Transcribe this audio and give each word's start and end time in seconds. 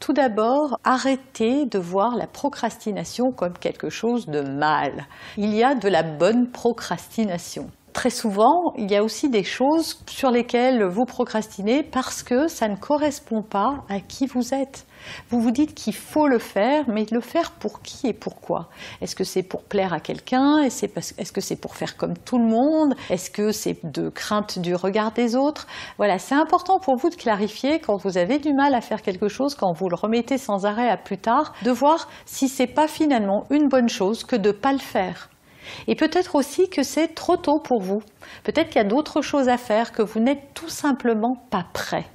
Tout 0.00 0.12
d'abord, 0.12 0.78
arrêtez 0.84 1.66
de 1.66 1.78
voir 1.78 2.16
la 2.16 2.26
procrastination 2.26 3.32
comme 3.32 3.58
quelque 3.58 3.90
chose 3.90 4.26
de 4.26 4.40
mal. 4.40 5.06
Il 5.36 5.54
y 5.54 5.64
a 5.64 5.74
de 5.74 5.88
la 5.88 6.02
bonne 6.02 6.50
procrastination 6.50 7.70
très 7.92 8.10
souvent, 8.10 8.72
il 8.76 8.90
y 8.90 8.96
a 8.96 9.02
aussi 9.02 9.28
des 9.28 9.44
choses 9.44 10.02
sur 10.08 10.30
lesquelles 10.30 10.84
vous 10.84 11.04
procrastinez 11.04 11.82
parce 11.82 12.22
que 12.22 12.48
ça 12.48 12.68
ne 12.68 12.76
correspond 12.76 13.42
pas 13.42 13.84
à 13.88 14.00
qui 14.00 14.26
vous 14.26 14.54
êtes. 14.54 14.86
Vous 15.30 15.40
vous 15.40 15.52
dites 15.52 15.74
qu'il 15.74 15.94
faut 15.94 16.26
le 16.26 16.38
faire, 16.38 16.84
mais 16.88 17.06
le 17.10 17.20
faire 17.20 17.52
pour 17.52 17.82
qui 17.82 18.08
et 18.08 18.12
pourquoi? 18.12 18.68
Est-ce 19.00 19.14
que 19.14 19.24
c'est 19.24 19.42
pour 19.42 19.62
plaire 19.62 19.92
à 19.92 20.00
quelqu'un? 20.00 20.58
Est-ce 20.58 21.32
que 21.32 21.40
c'est 21.40 21.56
pour 21.56 21.76
faire 21.76 21.96
comme 21.96 22.16
tout 22.18 22.38
le 22.38 22.44
monde? 22.44 22.94
Est-ce 23.08 23.30
que 23.30 23.52
c'est 23.52 23.78
de 23.84 24.08
crainte 24.08 24.58
du 24.58 24.74
regard 24.74 25.12
des 25.12 25.36
autres? 25.36 25.66
Voilà, 25.98 26.18
c'est 26.18 26.34
important 26.34 26.80
pour 26.80 26.96
vous 26.96 27.10
de 27.10 27.14
clarifier 27.14 27.78
quand 27.78 27.96
vous 27.96 28.18
avez 28.18 28.38
du 28.38 28.52
mal 28.52 28.74
à 28.74 28.80
faire 28.80 29.02
quelque 29.02 29.28
chose, 29.28 29.54
quand 29.54 29.72
vous 29.72 29.88
le 29.88 29.96
remettez 29.96 30.36
sans 30.36 30.66
arrêt 30.66 30.90
à 30.90 30.96
plus 30.96 31.18
tard, 31.18 31.54
de 31.62 31.70
voir 31.70 32.08
si 32.26 32.48
c'est 32.48 32.66
pas 32.66 32.88
finalement 32.88 33.44
une 33.50 33.68
bonne 33.68 33.88
chose 33.88 34.24
que 34.24 34.36
de 34.36 34.48
ne 34.48 34.52
pas 34.52 34.72
le 34.72 34.78
faire. 34.78 35.30
Et 35.86 35.94
peut-être 35.94 36.34
aussi 36.34 36.68
que 36.68 36.82
c'est 36.82 37.14
trop 37.14 37.36
tôt 37.36 37.58
pour 37.58 37.80
vous. 37.80 38.02
Peut-être 38.44 38.68
qu'il 38.68 38.76
y 38.82 38.84
a 38.84 38.88
d'autres 38.88 39.22
choses 39.22 39.48
à 39.48 39.56
faire, 39.56 39.92
que 39.92 40.02
vous 40.02 40.20
n'êtes 40.20 40.54
tout 40.54 40.68
simplement 40.68 41.36
pas 41.50 41.64
prêt. 41.72 42.06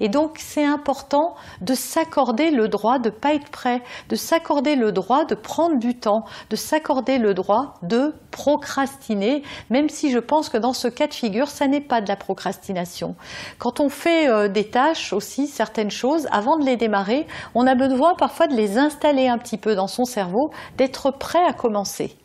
Et 0.00 0.08
donc 0.08 0.36
c'est 0.38 0.64
important 0.64 1.34
de 1.60 1.74
s'accorder 1.74 2.50
le 2.50 2.68
droit 2.68 2.98
de 2.98 3.10
ne 3.10 3.14
pas 3.14 3.34
être 3.34 3.50
prêt, 3.50 3.82
de 4.08 4.16
s'accorder 4.16 4.76
le 4.76 4.92
droit 4.92 5.24
de 5.24 5.34
prendre 5.34 5.78
du 5.78 5.98
temps, 5.98 6.24
de 6.50 6.56
s'accorder 6.56 7.18
le 7.18 7.34
droit 7.34 7.74
de 7.82 8.14
procrastiner, 8.30 9.42
même 9.70 9.88
si 9.88 10.10
je 10.10 10.18
pense 10.18 10.48
que 10.48 10.58
dans 10.58 10.72
ce 10.72 10.88
cas 10.88 11.06
de 11.06 11.14
figure, 11.14 11.48
ça 11.48 11.66
n'est 11.66 11.80
pas 11.80 12.00
de 12.00 12.08
la 12.08 12.16
procrastination. 12.16 13.14
Quand 13.58 13.80
on 13.80 13.88
fait 13.88 14.28
euh, 14.28 14.48
des 14.48 14.68
tâches 14.68 15.12
aussi, 15.12 15.46
certaines 15.46 15.90
choses, 15.90 16.26
avant 16.30 16.58
de 16.58 16.64
les 16.64 16.76
démarrer, 16.76 17.26
on 17.54 17.66
a 17.66 17.74
besoin 17.74 18.14
parfois 18.14 18.46
de 18.46 18.54
les 18.54 18.78
installer 18.78 19.28
un 19.28 19.38
petit 19.38 19.58
peu 19.58 19.74
dans 19.74 19.88
son 19.88 20.04
cerveau, 20.04 20.50
d'être 20.76 21.10
prêt 21.10 21.44
à 21.46 21.52
commencer. 21.52 22.16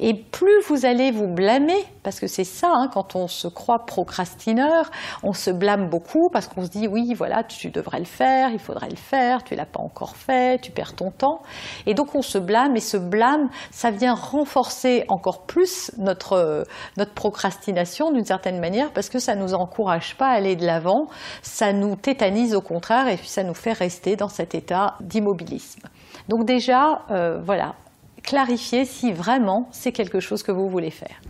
Et 0.00 0.14
plus 0.14 0.60
vous 0.68 0.86
allez 0.86 1.10
vous 1.10 1.28
blâmer, 1.28 1.84
parce 2.02 2.20
que 2.20 2.26
c'est 2.26 2.44
ça, 2.44 2.70
hein, 2.72 2.88
quand 2.92 3.16
on 3.16 3.28
se 3.28 3.48
croit 3.48 3.86
procrastineur, 3.86 4.90
on 5.22 5.32
se 5.32 5.50
blâme 5.50 5.88
beaucoup 5.88 6.28
parce 6.32 6.48
qu'on 6.48 6.64
se 6.64 6.70
dit 6.70 6.88
oui, 6.88 7.14
voilà, 7.14 7.44
tu 7.44 7.70
devrais 7.70 7.98
le 7.98 8.04
faire, 8.04 8.50
il 8.50 8.58
faudrait 8.58 8.90
le 8.90 8.96
faire, 8.96 9.44
tu 9.44 9.54
l'as 9.54 9.66
pas 9.66 9.80
encore 9.80 10.16
fait, 10.16 10.60
tu 10.60 10.72
perds 10.72 10.94
ton 10.94 11.10
temps. 11.10 11.42
Et 11.86 11.94
donc 11.94 12.14
on 12.14 12.22
se 12.22 12.38
blâme 12.38 12.76
et 12.76 12.80
ce 12.80 12.96
blâme, 12.96 13.48
ça 13.70 13.90
vient 13.90 14.14
renforcer 14.14 15.04
encore 15.08 15.46
plus 15.46 15.92
notre, 15.98 16.64
notre 16.96 17.14
procrastination 17.14 18.10
d'une 18.10 18.24
certaine 18.24 18.60
manière 18.60 18.92
parce 18.92 19.08
que 19.08 19.18
ça 19.18 19.34
nous 19.34 19.54
encourage 19.54 20.16
pas 20.16 20.28
à 20.28 20.32
aller 20.32 20.56
de 20.56 20.66
l'avant, 20.66 21.06
ça 21.42 21.72
nous 21.72 21.96
tétanise 21.96 22.54
au 22.54 22.60
contraire 22.60 23.08
et 23.08 23.16
puis 23.16 23.28
ça 23.28 23.44
nous 23.44 23.54
fait 23.54 23.72
rester 23.72 24.16
dans 24.16 24.28
cet 24.28 24.54
état 24.54 24.96
d'immobilisme. 25.00 25.82
Donc 26.28 26.44
déjà, 26.44 27.02
euh, 27.10 27.40
voilà, 27.42 27.74
clarifier 28.22 28.84
si 28.84 29.12
vraiment 29.12 29.68
c'est 29.70 29.92
quelque 29.92 30.20
chose 30.20 30.42
que 30.42 30.52
vous 30.52 30.68
voulez 30.68 30.90
faire. 30.90 31.20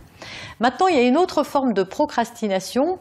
Maintenant, 0.59 0.87
il 0.87 0.95
y 0.95 0.99
a 0.99 1.03
une 1.03 1.17
autre 1.17 1.43
forme 1.43 1.73
de 1.73 1.83
procrastination. 1.83 2.97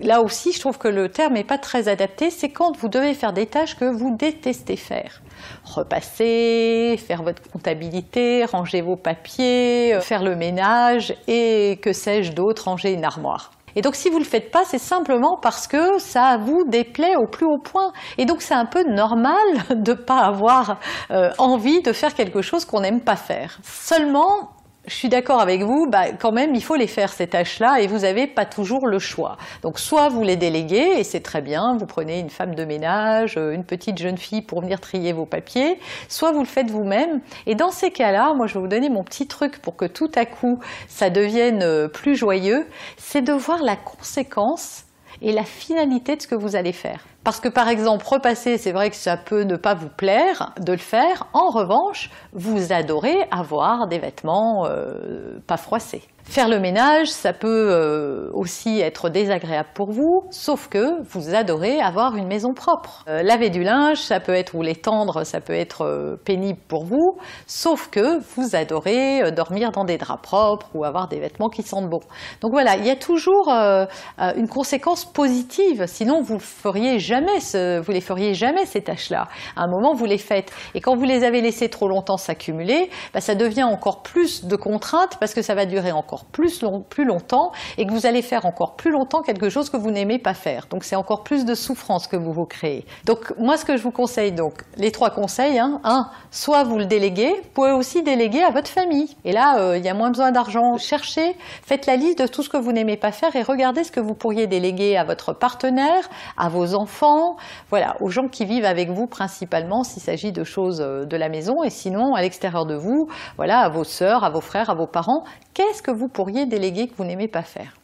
Là 0.00 0.20
aussi, 0.22 0.52
je 0.52 0.60
trouve 0.60 0.78
que 0.78 0.88
le 0.88 1.08
terme 1.08 1.34
n'est 1.34 1.44
pas 1.44 1.58
très 1.58 1.88
adapté. 1.88 2.30
C'est 2.30 2.48
quand 2.48 2.76
vous 2.76 2.88
devez 2.88 3.14
faire 3.14 3.32
des 3.32 3.46
tâches 3.46 3.76
que 3.76 3.84
vous 3.84 4.16
détestez 4.16 4.76
faire. 4.76 5.22
Repasser, 5.64 6.96
faire 7.06 7.22
votre 7.22 7.42
comptabilité, 7.50 8.44
ranger 8.44 8.80
vos 8.80 8.96
papiers, 8.96 9.98
faire 10.00 10.22
le 10.22 10.34
ménage 10.34 11.14
et 11.28 11.78
que 11.82 11.92
sais-je 11.92 12.32
d'autre, 12.32 12.64
ranger 12.64 12.92
une 12.92 13.04
armoire. 13.04 13.52
Et 13.76 13.82
donc 13.82 13.94
si 13.94 14.08
vous 14.08 14.18
ne 14.18 14.24
le 14.24 14.28
faites 14.28 14.50
pas, 14.50 14.64
c'est 14.64 14.78
simplement 14.78 15.36
parce 15.40 15.66
que 15.66 15.98
ça 15.98 16.38
vous 16.38 16.64
déplaît 16.66 17.16
au 17.16 17.26
plus 17.26 17.46
haut 17.46 17.58
point. 17.58 17.92
Et 18.18 18.24
donc 18.24 18.42
c'est 18.42 18.54
un 18.54 18.66
peu 18.66 18.84
normal 18.84 19.34
de 19.70 19.92
ne 19.92 19.96
pas 19.96 20.20
avoir 20.20 20.78
euh, 21.10 21.30
envie 21.38 21.82
de 21.82 21.92
faire 21.92 22.14
quelque 22.14 22.42
chose 22.42 22.64
qu'on 22.64 22.80
n'aime 22.80 23.00
pas 23.00 23.16
faire. 23.16 23.58
Seulement, 23.62 24.53
je 24.86 24.94
suis 24.94 25.08
d'accord 25.08 25.40
avec 25.40 25.62
vous, 25.62 25.86
bah, 25.88 26.12
quand 26.18 26.32
même, 26.32 26.54
il 26.54 26.62
faut 26.62 26.74
les 26.74 26.86
faire 26.86 27.12
ces 27.12 27.26
tâches-là 27.26 27.80
et 27.80 27.86
vous 27.86 28.00
n'avez 28.00 28.26
pas 28.26 28.44
toujours 28.44 28.86
le 28.86 28.98
choix. 28.98 29.36
Donc, 29.62 29.78
soit 29.78 30.08
vous 30.08 30.22
les 30.22 30.36
déléguez 30.36 30.98
et 30.98 31.04
c'est 31.04 31.20
très 31.20 31.40
bien, 31.40 31.76
vous 31.78 31.86
prenez 31.86 32.18
une 32.18 32.30
femme 32.30 32.54
de 32.54 32.64
ménage, 32.64 33.36
euh, 33.38 33.52
une 33.52 33.64
petite 33.64 33.98
jeune 33.98 34.18
fille 34.18 34.42
pour 34.42 34.60
venir 34.60 34.80
trier 34.80 35.12
vos 35.12 35.26
papiers, 35.26 35.78
soit 36.08 36.32
vous 36.32 36.40
le 36.40 36.46
faites 36.46 36.70
vous-même. 36.70 37.20
Et 37.46 37.54
dans 37.54 37.70
ces 37.70 37.90
cas-là, 37.90 38.34
moi, 38.34 38.46
je 38.46 38.54
vais 38.54 38.60
vous 38.60 38.68
donner 38.68 38.90
mon 38.90 39.04
petit 39.04 39.26
truc 39.26 39.60
pour 39.62 39.76
que 39.76 39.86
tout 39.86 40.10
à 40.14 40.26
coup 40.26 40.60
ça 40.88 41.08
devienne 41.08 41.62
euh, 41.62 41.88
plus 41.88 42.16
joyeux, 42.16 42.66
c'est 42.98 43.22
de 43.22 43.32
voir 43.32 43.62
la 43.62 43.76
conséquence 43.76 44.84
et 45.22 45.32
la 45.32 45.44
finalité 45.44 46.16
de 46.16 46.22
ce 46.22 46.28
que 46.28 46.34
vous 46.34 46.56
allez 46.56 46.72
faire. 46.72 47.04
Parce 47.24 47.40
que 47.40 47.48
par 47.48 47.68
exemple, 47.68 48.04
repasser, 48.06 48.58
c'est 48.58 48.72
vrai 48.72 48.90
que 48.90 48.96
ça 48.96 49.16
peut 49.16 49.42
ne 49.42 49.56
pas 49.56 49.74
vous 49.74 49.88
plaire 49.88 50.52
de 50.60 50.72
le 50.72 50.78
faire. 50.78 51.26
En 51.32 51.48
revanche, 51.48 52.10
vous 52.34 52.70
adorez 52.70 53.16
avoir 53.30 53.88
des 53.88 53.98
vêtements 53.98 54.66
euh, 54.66 55.40
pas 55.46 55.56
froissés. 55.56 56.02
Faire 56.26 56.48
le 56.48 56.58
ménage, 56.58 57.08
ça 57.08 57.34
peut 57.34 57.68
euh, 57.70 58.30
aussi 58.32 58.80
être 58.80 59.10
désagréable 59.10 59.68
pour 59.74 59.92
vous, 59.92 60.24
sauf 60.30 60.68
que 60.68 61.02
vous 61.10 61.34
adorez 61.34 61.80
avoir 61.80 62.16
une 62.16 62.26
maison 62.26 62.54
propre. 62.54 63.04
Euh, 63.08 63.22
laver 63.22 63.50
du 63.50 63.62
linge, 63.62 63.98
ça 63.98 64.20
peut 64.20 64.32
être, 64.32 64.54
ou 64.54 64.62
l'étendre, 64.62 65.24
ça 65.24 65.40
peut 65.40 65.52
être 65.52 65.82
euh, 65.82 66.16
pénible 66.24 66.58
pour 66.66 66.86
vous, 66.86 67.18
sauf 67.46 67.88
que 67.90 68.18
vous 68.34 68.56
adorez 68.56 69.30
dormir 69.32 69.70
dans 69.70 69.84
des 69.84 69.98
draps 69.98 70.22
propres 70.22 70.70
ou 70.74 70.84
avoir 70.84 71.08
des 71.08 71.20
vêtements 71.20 71.50
qui 71.50 71.62
sentent 71.62 71.90
bon. 71.90 72.00
Donc 72.40 72.52
voilà, 72.52 72.76
il 72.76 72.86
y 72.86 72.90
a 72.90 72.96
toujours 72.96 73.50
une 73.50 74.48
conséquence 74.48 75.04
positive, 75.04 75.84
sinon 75.86 76.22
vous 76.22 76.38
feriez 76.38 76.98
jamais 76.98 77.38
vous 77.80 77.92
les 77.92 78.00
feriez 78.00 78.34
jamais 78.34 78.64
ces 78.64 78.80
tâches-là. 78.82 79.28
À 79.56 79.64
un 79.64 79.68
moment, 79.68 79.94
vous 79.94 80.06
les 80.06 80.18
faites, 80.18 80.50
et 80.74 80.80
quand 80.80 80.96
vous 80.96 81.04
les 81.04 81.22
avez 81.22 81.42
laissées 81.42 81.68
trop 81.68 81.86
longtemps 81.86 82.16
s'accumuler, 82.16 82.90
bah, 83.12 83.20
ça 83.20 83.34
devient 83.34 83.64
encore 83.64 84.02
plus 84.02 84.46
de 84.46 84.56
contraintes 84.56 85.18
parce 85.20 85.34
que 85.34 85.42
ça 85.42 85.54
va 85.54 85.66
durer 85.66 85.92
encore 85.92 86.13
plus, 86.22 86.64
plus 86.88 87.04
longtemps 87.04 87.50
et 87.78 87.86
que 87.86 87.92
vous 87.92 88.06
allez 88.06 88.22
faire 88.22 88.46
encore 88.46 88.76
plus 88.76 88.92
longtemps 88.92 89.22
quelque 89.22 89.48
chose 89.48 89.70
que 89.70 89.76
vous 89.76 89.90
n'aimez 89.90 90.20
pas 90.20 90.34
faire. 90.34 90.66
Donc 90.70 90.84
c'est 90.84 90.94
encore 90.94 91.24
plus 91.24 91.44
de 91.44 91.54
souffrance 91.54 92.06
que 92.06 92.16
vous 92.16 92.32
vous 92.32 92.46
créez. 92.46 92.86
Donc 93.04 93.32
moi 93.38 93.56
ce 93.56 93.64
que 93.64 93.76
je 93.76 93.82
vous 93.82 93.90
conseille, 93.90 94.30
donc 94.32 94.62
les 94.76 94.92
trois 94.92 95.10
conseils, 95.10 95.58
hein, 95.58 95.80
un, 95.82 96.08
soit 96.30 96.62
vous 96.62 96.78
le 96.78 96.86
déléguez, 96.86 97.32
vous 97.32 97.50
pouvez 97.52 97.72
aussi 97.72 98.02
déléguer 98.02 98.42
à 98.42 98.50
votre 98.50 98.68
famille. 98.68 99.16
Et 99.24 99.32
là, 99.32 99.58
euh, 99.58 99.76
il 99.76 99.84
y 99.84 99.88
a 99.88 99.94
moins 99.94 100.10
besoin 100.10 100.30
d'argent. 100.30 100.78
Cherchez, 100.78 101.36
faites 101.62 101.86
la 101.86 101.96
liste 101.96 102.20
de 102.20 102.26
tout 102.26 102.42
ce 102.42 102.48
que 102.48 102.56
vous 102.56 102.72
n'aimez 102.72 102.96
pas 102.96 103.12
faire 103.12 103.34
et 103.34 103.42
regardez 103.42 103.84
ce 103.84 103.90
que 103.90 104.00
vous 104.00 104.14
pourriez 104.14 104.46
déléguer 104.46 104.96
à 104.96 105.04
votre 105.04 105.32
partenaire, 105.32 106.08
à 106.36 106.48
vos 106.48 106.74
enfants, 106.74 107.36
voilà, 107.70 107.96
aux 108.00 108.08
gens 108.08 108.28
qui 108.28 108.44
vivent 108.44 108.64
avec 108.64 108.90
vous 108.90 109.06
principalement 109.06 109.82
s'il 109.84 110.02
s'agit 110.02 110.32
de 110.32 110.44
choses 110.44 110.80
euh, 110.80 111.04
de 111.04 111.16
la 111.16 111.28
maison 111.28 111.62
et 111.62 111.70
sinon 111.70 112.14
à 112.14 112.22
l'extérieur 112.22 112.66
de 112.66 112.74
vous, 112.74 113.08
voilà, 113.36 113.60
à 113.60 113.68
vos 113.68 113.84
sœurs, 113.84 114.24
à 114.24 114.30
vos 114.30 114.40
frères, 114.40 114.70
à 114.70 114.74
vos 114.74 114.86
parents. 114.86 115.24
Qu'est-ce 115.54 115.82
que 115.82 115.90
vous 115.90 116.03
pourriez 116.08 116.46
déléguer 116.46 116.88
que 116.88 116.94
vous 116.96 117.04
n'aimez 117.04 117.28
pas 117.28 117.42
faire 117.42 117.76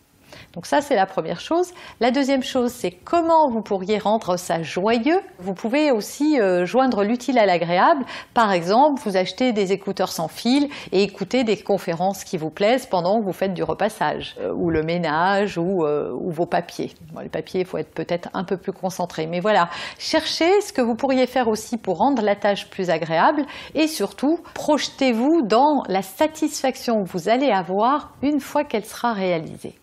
donc 0.55 0.67
ça, 0.67 0.81
c'est 0.81 0.97
la 0.97 1.07
première 1.07 1.39
chose. 1.39 1.71
La 2.01 2.11
deuxième 2.11 2.43
chose, 2.43 2.73
c'est 2.73 2.91
comment 2.91 3.49
vous 3.49 3.63
pourriez 3.63 3.99
rendre 3.99 4.37
ça 4.37 4.63
joyeux. 4.63 5.21
Vous 5.39 5.55
pouvez 5.55 5.93
aussi 5.93 6.41
euh, 6.41 6.65
joindre 6.65 7.05
l'utile 7.05 7.39
à 7.39 7.47
l'agréable. 7.47 8.05
Par 8.35 8.51
exemple, 8.51 9.01
vous 9.05 9.17
achetez 9.17 9.53
des 9.53 9.73
écouteurs 9.73 10.11
sans 10.11 10.27
fil 10.27 10.69
et 10.91 11.05
écoutez 11.05 11.45
des 11.45 11.57
conférences 11.57 12.25
qui 12.25 12.37
vous 12.37 12.51
plaisent 12.51 12.87
pendant 12.87 13.21
que 13.21 13.25
vous 13.25 13.33
faites 13.33 13.55
du 13.55 13.63
repassage, 13.63 14.35
euh, 14.41 14.53
ou 14.53 14.71
le 14.71 14.83
ménage, 14.83 15.57
ou, 15.57 15.85
euh, 15.85 16.13
vos 16.21 16.47
papiers. 16.47 16.91
Bon, 17.13 17.21
les 17.21 17.29
papiers, 17.29 17.61
il 17.61 17.67
faut 17.67 17.79
être 17.79 17.95
peut-être 17.95 18.29
un 18.35 18.43
peu 18.43 18.57
plus 18.57 18.73
concentré. 18.73 19.29
Mais 19.29 19.39
voilà, 19.39 19.69
cherchez 19.99 20.61
ce 20.63 20.73
que 20.73 20.83
vous 20.83 20.97
pourriez 20.97 21.29
faire 21.29 21.47
aussi 21.47 21.77
pour 21.77 21.99
rendre 21.99 22.23
la 22.23 22.35
tâche 22.35 22.69
plus 22.71 22.91
agréable 22.91 23.45
et 23.77 23.87
surtout, 23.87 24.41
projetez-vous 24.55 25.43
dans 25.43 25.85
la 25.87 26.03
satisfaction 26.03 27.05
que 27.05 27.09
vous 27.09 27.29
allez 27.29 27.51
avoir 27.51 28.15
une 28.23 28.41
fois 28.41 28.65
qu'elle 28.65 28.85
sera 28.85 29.13
réalisée. 29.13 29.80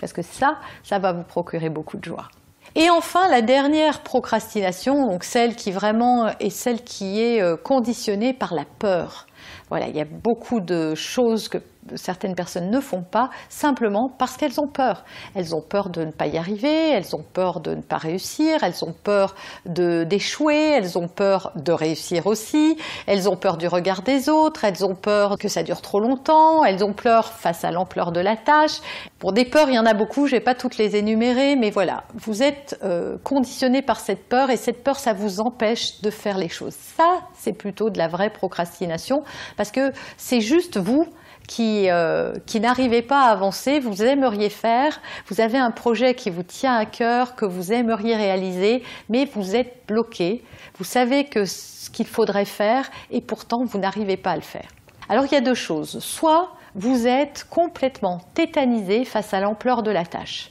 Parce 0.00 0.12
que 0.12 0.22
ça, 0.22 0.58
ça 0.82 0.98
va 0.98 1.12
vous 1.12 1.24
procurer 1.24 1.70
beaucoup 1.70 1.96
de 1.96 2.04
joie. 2.04 2.28
Et 2.74 2.90
enfin, 2.90 3.28
la 3.28 3.40
dernière 3.40 4.02
procrastination, 4.02 5.06
donc 5.06 5.24
celle 5.24 5.56
qui 5.56 5.70
vraiment 5.70 6.28
est 6.40 6.50
celle 6.50 6.82
qui 6.82 7.22
est 7.22 7.40
euh, 7.40 7.56
conditionnée 7.56 8.34
par 8.34 8.54
la 8.54 8.64
peur. 8.78 9.26
Voilà, 9.70 9.88
il 9.88 9.96
y 9.96 10.00
a 10.00 10.04
beaucoup 10.04 10.60
de 10.60 10.94
choses 10.94 11.48
que 11.48 11.58
certaines 11.94 12.34
personnes 12.34 12.70
ne 12.70 12.80
font 12.80 13.02
pas 13.02 13.30
simplement 13.48 14.10
parce 14.18 14.36
qu'elles 14.36 14.60
ont 14.60 14.68
peur. 14.68 15.04
Elles 15.34 15.54
ont 15.54 15.60
peur 15.60 15.88
de 15.88 16.04
ne 16.04 16.10
pas 16.10 16.26
y 16.26 16.38
arriver, 16.38 16.90
elles 16.90 17.14
ont 17.14 17.22
peur 17.22 17.60
de 17.60 17.74
ne 17.74 17.82
pas 17.82 17.98
réussir, 17.98 18.62
elles 18.62 18.84
ont 18.84 18.92
peur 18.92 19.34
d'échouer, 19.64 20.72
elles 20.76 20.98
ont 20.98 21.08
peur 21.08 21.52
de 21.56 21.72
réussir 21.72 22.26
aussi, 22.26 22.76
elles 23.06 23.28
ont 23.28 23.36
peur 23.36 23.56
du 23.56 23.68
regard 23.68 24.02
des 24.02 24.28
autres, 24.28 24.64
elles 24.64 24.84
ont 24.84 24.94
peur 24.94 25.36
que 25.38 25.48
ça 25.48 25.62
dure 25.62 25.80
trop 25.80 26.00
longtemps, 26.00 26.64
elles 26.64 26.84
ont 26.84 26.92
peur 26.92 27.32
face 27.32 27.64
à 27.64 27.70
l'ampleur 27.70 28.12
de 28.12 28.20
la 28.20 28.36
tâche. 28.36 28.80
Pour 29.18 29.32
des 29.32 29.44
peurs, 29.44 29.68
il 29.68 29.74
y 29.74 29.78
en 29.78 29.86
a 29.86 29.94
beaucoup, 29.94 30.26
je 30.26 30.32
vais 30.32 30.40
pas 30.40 30.54
toutes 30.54 30.78
les 30.78 30.96
énumérer, 30.96 31.56
mais 31.56 31.70
voilà, 31.70 32.04
vous 32.14 32.42
êtes 32.42 32.78
euh, 32.82 33.16
conditionné 33.22 33.82
par 33.82 34.00
cette 34.00 34.28
peur 34.28 34.50
et 34.50 34.56
cette 34.56 34.82
peur, 34.82 34.98
ça 34.98 35.12
vous 35.12 35.40
empêche 35.40 36.00
de 36.02 36.10
faire 36.10 36.38
les 36.38 36.48
choses. 36.48 36.74
Ça, 36.74 37.20
c'est 37.34 37.52
plutôt 37.52 37.90
de 37.90 37.98
la 37.98 38.08
vraie 38.08 38.30
procrastination 38.30 39.22
parce 39.56 39.70
que 39.70 39.92
c'est 40.16 40.40
juste 40.40 40.78
vous 40.78 41.06
qui, 41.46 41.90
euh, 41.90 42.32
qui 42.46 42.60
n'arrivez 42.60 43.02
pas 43.02 43.26
à 43.26 43.30
avancer, 43.30 43.78
vous 43.78 44.02
aimeriez 44.02 44.50
faire, 44.50 45.00
vous 45.28 45.40
avez 45.40 45.58
un 45.58 45.70
projet 45.70 46.14
qui 46.14 46.30
vous 46.30 46.42
tient 46.42 46.74
à 46.74 46.86
cœur, 46.86 47.34
que 47.34 47.44
vous 47.44 47.72
aimeriez 47.72 48.16
réaliser, 48.16 48.82
mais 49.08 49.24
vous 49.24 49.56
êtes 49.56 49.84
bloqué, 49.86 50.42
vous 50.78 50.84
savez 50.84 51.24
que 51.24 51.44
ce 51.44 51.90
qu'il 51.90 52.06
faudrait 52.06 52.44
faire 52.44 52.90
et 53.10 53.20
pourtant 53.20 53.64
vous 53.64 53.78
n'arrivez 53.78 54.16
pas 54.16 54.32
à 54.32 54.36
le 54.36 54.42
faire. 54.42 54.68
Alors 55.08 55.24
il 55.24 55.32
y 55.32 55.36
a 55.36 55.40
deux 55.40 55.54
choses, 55.54 56.00
soit 56.00 56.52
vous 56.74 57.06
êtes 57.06 57.46
complètement 57.48 58.20
tétanisé 58.34 59.04
face 59.04 59.32
à 59.32 59.40
l'ampleur 59.40 59.82
de 59.82 59.90
la 59.90 60.04
tâche. 60.04 60.50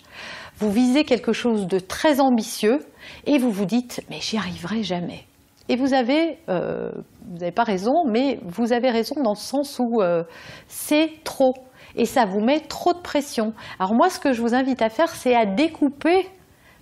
Vous 0.58 0.72
visez 0.72 1.04
quelque 1.04 1.34
chose 1.34 1.68
de 1.68 1.80
très 1.80 2.22
ambitieux 2.22 2.80
et 3.26 3.38
vous 3.38 3.52
vous 3.52 3.66
dites 3.66 4.02
mais 4.10 4.20
j'y 4.22 4.38
arriverai 4.38 4.84
jamais. 4.84 5.26
Et 5.68 5.76
vous 5.76 5.94
avez, 5.94 6.38
euh, 6.50 6.92
vous 7.28 7.40
n'avez 7.40 7.52
pas 7.52 7.64
raison, 7.64 8.06
mais 8.06 8.40
vous 8.44 8.72
avez 8.72 8.90
raison 8.90 9.22
dans 9.24 9.32
le 9.32 9.36
sens 9.36 9.80
où 9.80 10.02
euh, 10.02 10.24
c'est 10.68 11.10
trop. 11.24 11.54
Et 11.96 12.06
ça 12.06 12.26
vous 12.26 12.42
met 12.42 12.60
trop 12.60 12.94
de 12.94 13.00
pression. 13.00 13.54
Alors 13.80 13.94
moi, 13.94 14.10
ce 14.10 14.20
que 14.20 14.34
je 14.34 14.42
vous 14.42 14.54
invite 14.54 14.82
à 14.82 14.90
faire, 14.90 15.10
c'est 15.10 15.36
à 15.36 15.46
découper 15.46 16.28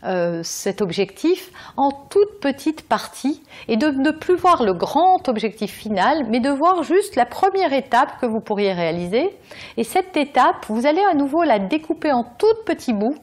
euh, 0.05 0.41
cet 0.43 0.81
objectif 0.81 1.51
en 1.77 1.91
toutes 1.91 2.39
petites 2.41 2.87
parties 2.87 3.41
et 3.67 3.77
de 3.77 3.87
ne 3.87 4.11
plus 4.11 4.35
voir 4.35 4.63
le 4.63 4.73
grand 4.73 5.27
objectif 5.29 5.71
final, 5.71 6.27
mais 6.29 6.39
de 6.39 6.49
voir 6.49 6.83
juste 6.83 7.15
la 7.15 7.25
première 7.25 7.73
étape 7.73 8.19
que 8.19 8.25
vous 8.25 8.39
pourriez 8.39 8.73
réaliser. 8.73 9.29
Et 9.77 9.83
cette 9.83 10.17
étape, 10.17 10.65
vous 10.67 10.85
allez 10.85 11.03
à 11.11 11.15
nouveau 11.15 11.43
la 11.43 11.59
découper 11.59 12.11
en 12.11 12.23
toutes 12.23 12.65
petits 12.65 12.93
bouts 12.93 13.17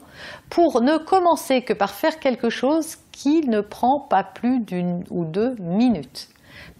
pour 0.49 0.81
ne 0.81 0.97
commencer 0.97 1.61
que 1.61 1.73
par 1.73 1.91
faire 1.91 2.19
quelque 2.19 2.49
chose 2.49 2.97
qui 3.11 3.41
ne 3.47 3.61
prend 3.61 3.99
pas 4.09 4.23
plus 4.23 4.59
d'une 4.59 5.03
ou 5.09 5.25
deux 5.25 5.55
minutes 5.59 6.29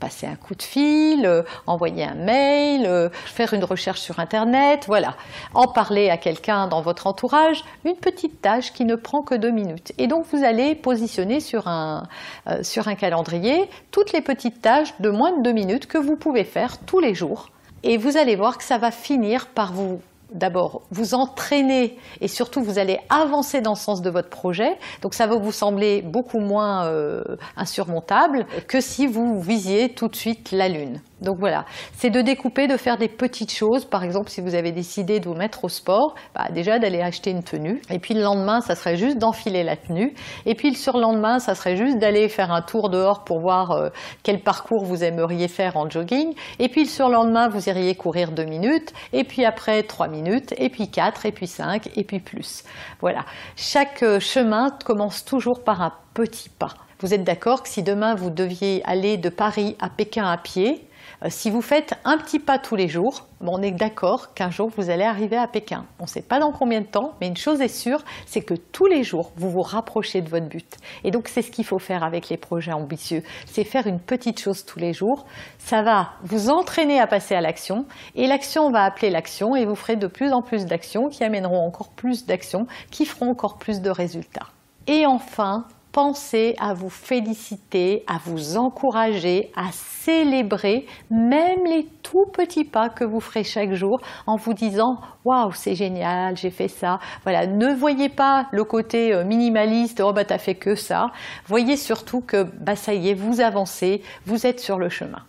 passer 0.02 0.28
un 0.28 0.36
coup 0.36 0.56
de 0.56 0.64
fil, 0.64 1.26
euh, 1.26 1.44
envoyer 1.68 2.04
un 2.04 2.16
mail, 2.16 2.86
euh, 2.86 3.08
faire 3.26 3.54
une 3.54 3.64
recherche 3.64 4.02
sur 4.02 4.20
Internet, 4.20 4.86
voilà. 4.88 5.16
En 5.54 5.68
parler 5.68 6.10
à 6.10 6.18
quelqu'un 6.18 6.68
dans 6.68 6.82
votre 6.82 7.08
entourage, 7.08 7.64
une 7.86 7.96
petite 7.96 8.42
tâche 8.42 8.74
qui 8.74 8.84
ne 8.84 8.96
prend 8.96 9.22
que 9.22 9.36
deux 9.36 9.52
minutes. 9.52 9.94
Et 9.98 10.08
donc 10.08 10.26
vous 10.34 10.44
allez 10.44 10.76
positionner 10.76 11.40
sur 11.40 11.68
un, 11.68 12.08
euh, 12.48 12.64
sur 12.64 12.88
un 12.90 12.96
calendrier 12.96 13.70
toutes 13.92 14.12
les 14.12 14.22
petites 14.22 14.62
tâches 14.62 14.94
de 15.00 15.10
moins 15.10 15.38
de 15.38 15.44
deux 15.44 15.54
minutes 15.54 15.86
que 15.86 16.00
vous 16.00 16.18
pouvez 16.18 16.44
faire 16.44 16.80
tous 16.80 17.00
les 17.00 17.14
jours. 17.14 17.50
Et 17.84 17.98
vous 17.98 18.18
allez 18.18 18.36
voir 18.36 18.58
que 18.58 18.64
ça 18.64 18.78
va 18.78 18.92
finir 18.92 19.48
par 19.48 19.72
vous 19.72 20.02
d'abord 20.32 20.82
vous 20.92 21.14
entraîner 21.14 21.98
et 22.22 22.28
surtout 22.28 22.62
vous 22.62 22.80
allez 22.80 23.00
avancer 23.10 23.62
dans 23.62 23.72
le 23.72 23.78
sens 23.78 24.02
de 24.02 24.10
votre 24.10 24.30
projet. 24.30 24.78
Donc 25.02 25.14
ça 25.14 25.28
va 25.28 25.36
vous 25.36 25.52
sembler 25.52 26.02
beaucoup 26.02 26.40
moins 26.40 26.86
euh, 26.88 27.24
insurmontable 27.56 28.46
que 28.68 28.82
si 28.82 29.08
vous 29.08 29.42
visiez 29.42 29.94
tout 29.94 30.08
de 30.08 30.16
suite 30.16 30.52
la 30.52 30.70
Lune. 30.70 31.02
Donc 31.22 31.38
voilà, 31.40 31.66
c'est 31.94 32.10
de 32.10 32.22
découper, 32.22 32.68
de 32.68 32.78
faire 32.78 32.98
des 32.98 33.08
petites 33.08 33.54
choses. 33.54 33.86
Par 33.86 34.04
exemple, 34.04 34.30
si 34.30 34.42
vous 34.42 34.56
avez 34.56 34.72
décidé 34.72 35.20
de 35.20 35.30
vous 35.30 35.36
mettre 35.36 35.64
au 35.64 35.70
sport, 35.70 36.16
bah, 36.34 36.48
déjà 36.52 36.80
d'aller 36.80 37.02
acheter 37.02 37.30
une 37.30 37.44
tenue. 37.44 37.80
Et 37.92 38.00
puis 38.00 38.16
le 38.16 38.22
lendemain, 38.22 38.60
ça 38.62 38.76
serait 38.76 38.98
juste 38.98 39.20
d'enfiler 39.20 39.64
la 39.64 39.78
tenue. 39.78 40.14
Et 40.48 40.56
puis 40.56 40.72
le 40.72 40.76
surlendemain, 40.76 41.40
ça 41.40 41.54
serait 41.54 41.76
juste 41.76 42.00
d'aller 42.00 42.28
faire 42.28 42.52
un 42.52 42.64
tour 42.64 42.90
dehors 42.90 43.24
pour 43.24 43.40
voir 43.40 43.72
euh, 43.72 43.90
quel 44.24 44.42
parcours 44.42 44.84
vous 44.84 45.04
aimeriez 45.04 45.48
faire 45.48 45.78
en 45.78 45.88
jogging. 45.88 46.34
Et 46.58 46.70
puis 46.70 46.84
le 46.84 46.90
surlendemain, 46.90 47.50
vous 47.50 47.70
iriez 47.70 47.94
courir 47.94 48.32
deux 48.32 48.46
minutes. 48.46 48.92
Et 49.14 49.24
puis 49.24 49.46
après, 49.46 49.84
trois 49.84 50.08
minutes. 50.08 50.56
Et 50.58 50.70
puis 50.70 50.90
quatre, 50.90 51.28
et 51.28 51.32
puis 51.32 51.48
cinq, 51.48 51.90
et 51.96 52.04
puis 52.04 52.20
plus. 52.20 52.64
Voilà. 53.00 53.26
Chaque 53.56 54.02
euh, 54.02 54.20
chemin 54.20 54.72
commence 54.84 55.24
toujours 55.24 55.64
par 55.64 55.82
un 55.84 55.94
petit 56.16 56.50
pas. 56.50 56.74
Vous 57.00 57.14
êtes 57.14 57.24
d'accord 57.24 57.64
que 57.64 57.70
si 57.70 57.82
demain 57.82 58.16
vous 58.16 58.30
deviez 58.30 58.84
aller 58.86 59.18
de 59.18 59.30
Paris 59.30 59.76
à 59.80 59.90
Pékin 59.90 60.24
à 60.24 60.38
pied, 60.38 60.88
si 61.28 61.50
vous 61.50 61.62
faites 61.62 61.94
un 62.06 62.18
petit 62.18 62.40
pas 62.40 62.60
tous 62.60 62.76
les 62.76 62.88
jours, 62.88 63.28
on 63.42 63.62
est 63.62 63.72
d'accord 63.72 64.34
qu'un 64.34 64.50
jour 64.50 64.70
vous 64.76 64.90
allez 64.90 65.04
arriver 65.04 65.38
à 65.38 65.48
Pékin. 65.48 65.86
On 66.00 66.04
ne 66.04 66.08
sait 66.08 66.22
pas 66.22 66.40
dans 66.40 66.52
combien 66.52 66.82
de 66.82 66.86
temps, 66.86 67.14
mais 67.20 67.28
une 67.28 67.38
chose 67.38 67.62
est 67.62 67.68
sûre, 67.68 68.04
c'est 68.26 68.42
que 68.42 68.54
tous 68.54 68.86
les 68.86 69.04
jours 69.04 69.32
vous 69.36 69.50
vous 69.50 69.62
rapprochez 69.62 70.22
de 70.22 70.30
votre 70.30 70.48
but. 70.48 70.78
Et 71.04 71.12
donc 71.12 71.28
c'est 71.28 71.42
ce 71.42 71.52
qu'il 71.52 71.66
faut 71.66 71.80
faire 71.80 72.04
avec 72.04 72.30
les 72.30 72.38
projets 72.38 72.74
ambitieux, 72.74 73.24
c'est 73.46 73.64
faire 73.64 73.88
une 73.88 74.00
petite 74.00 74.40
chose 74.40 74.66
tous 74.66 74.80
les 74.80 74.94
jours. 74.94 75.26
Ça 75.58 75.82
va 75.82 76.12
vous 76.24 76.50
entraîner 76.50 77.00
à 77.00 77.08
passer 77.08 77.36
à 77.36 77.42
l'action, 77.42 77.86
et 78.16 78.28
l'action 78.28 78.72
va 78.72 78.84
appeler 78.84 79.10
l'action, 79.10 79.56
et 79.56 79.66
vous 79.66 79.76
ferez 79.76 79.96
de 79.96 80.08
plus 80.08 80.34
en 80.34 80.42
plus 80.42 80.66
d'actions 80.66 81.10
qui 81.10 81.24
amèneront 81.24 81.66
encore 81.66 81.90
plus 81.90 82.26
d'actions, 82.26 82.66
qui 82.90 83.06
feront 83.06 83.32
encore 83.32 83.58
plus 83.58 83.82
de 83.82 83.90
résultats. 83.90 84.48
Et 84.88 85.06
enfin, 85.06 85.66
pensez 85.92 86.56
à 86.60 86.74
vous 86.74 86.90
féliciter, 86.90 88.04
à 88.08 88.18
vous 88.24 88.58
encourager, 88.58 89.52
à 89.56 89.72
célébrer 89.72 90.86
même 91.10 91.66
les 91.66 91.88
tout 92.02 92.26
petits 92.34 92.64
pas 92.64 92.90
que 92.90 93.04
vous 93.04 93.20
ferez 93.20 93.44
chaque 93.44 93.74
jour 93.74 94.00
en 94.26 94.36
vous 94.36 94.54
disant 94.54 95.00
waouh 95.26 95.52
c'est 95.54 95.76
génial 95.76 96.38
j'ai 96.38 96.50
fait 96.50 96.68
ça. 96.68 97.00
Voilà 97.24 97.48
ne 97.48 97.74
voyez 97.74 98.10
pas 98.10 98.48
le 98.52 98.64
côté 98.64 99.14
euh, 99.14 99.24
minimaliste 99.24 100.02
oh 100.02 100.14
bah 100.14 100.26
t'as 100.26 100.38
fait 100.38 100.56
que 100.56 100.76
ça. 100.76 101.08
Voyez 101.46 101.78
surtout 101.78 102.22
que 102.22 102.44
bah 102.44 102.76
ça 102.76 102.94
y 102.94 103.10
est 103.10 103.14
vous 103.14 103.42
avancez 103.42 104.02
vous 104.26 104.46
êtes 104.46 104.60
sur 104.60 104.78
le 104.78 104.90
chemin. 104.90 105.26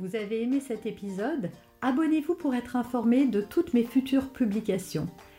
Vous 0.00 0.16
avez 0.16 0.42
aimé 0.42 0.60
cet 0.60 0.86
épisode? 0.86 1.50
Abonnez-vous 1.82 2.34
pour 2.34 2.54
être 2.54 2.76
informé 2.76 3.26
de 3.26 3.40
toutes 3.40 3.74
mes 3.74 3.84
futures 3.84 4.30
publications 4.30 5.06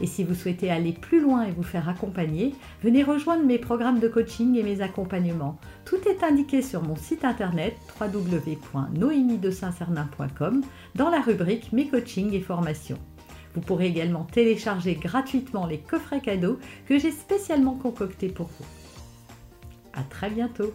Et 0.00 0.06
si 0.06 0.24
vous 0.24 0.34
souhaitez 0.34 0.70
aller 0.70 0.92
plus 0.92 1.20
loin 1.20 1.44
et 1.44 1.50
vous 1.50 1.62
faire 1.62 1.86
accompagner, 1.88 2.54
venez 2.82 3.02
rejoindre 3.02 3.44
mes 3.44 3.58
programmes 3.58 3.98
de 3.98 4.08
coaching 4.08 4.56
et 4.56 4.62
mes 4.62 4.80
accompagnements. 4.80 5.58
Tout 5.84 5.98
est 6.08 6.22
indiqué 6.22 6.62
sur 6.62 6.82
mon 6.82 6.96
site 6.96 7.24
internet 7.24 7.76
www.noémie-de-saint-cernin.com 8.00 10.62
dans 10.94 11.10
la 11.10 11.20
rubrique 11.20 11.72
Mes 11.72 11.88
coachings 11.88 12.32
et 12.32 12.40
formations. 12.40 12.98
Vous 13.54 13.60
pourrez 13.60 13.86
également 13.86 14.24
télécharger 14.24 14.94
gratuitement 14.94 15.66
les 15.66 15.78
coffrets 15.78 16.20
cadeaux 16.20 16.58
que 16.86 16.98
j'ai 16.98 17.10
spécialement 17.10 17.74
concoctés 17.74 18.28
pour 18.28 18.46
vous. 18.46 18.64
À 19.94 20.02
très 20.02 20.30
bientôt 20.30 20.72